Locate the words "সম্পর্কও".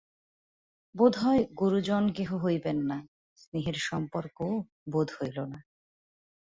3.89-4.51